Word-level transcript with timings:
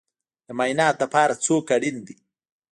د 0.47 0.49
معایناتو 0.57 0.99
لپاره 1.03 1.33
څوک 1.45 1.65
اړین 1.75 1.97
دی؟ 2.07 2.15